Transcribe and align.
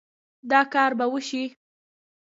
دا 0.51 0.61
کار 0.73 0.91
به 0.99 1.05
وشي 1.13 1.43